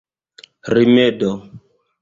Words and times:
rimedo 0.73 1.31